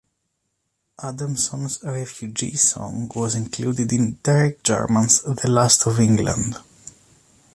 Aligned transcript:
Adamson's 1.03 1.77
"Refugee 1.83 2.55
Song" 2.57 3.11
was 3.13 3.35
included 3.35 3.93
in 3.93 4.13
Derek 4.23 4.63
Jarman's 4.63 5.21
"The 5.21 5.47
Last 5.47 5.85
of 5.85 5.99
England". 5.99 6.57